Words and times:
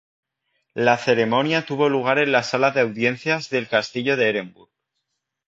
La 0.73 0.97
ceremonia 0.97 1.63
tuvo 1.63 1.87
lugar 1.87 2.17
en 2.17 2.31
la 2.31 2.41
sala 2.41 2.71
de 2.71 2.81
audiencias 2.81 3.51
del 3.51 3.67
castillo 3.67 4.17
de 4.17 4.29
Ehrenburg. 4.29 4.71